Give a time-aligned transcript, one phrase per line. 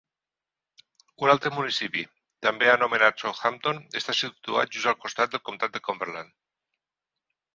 [1.25, 2.05] Un altre municipi
[2.45, 6.35] també anomenat Southampton està situat just al costat del comtat de Cumberland.